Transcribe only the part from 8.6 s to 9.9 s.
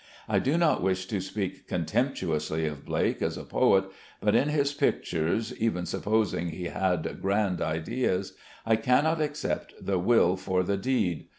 I cannot accept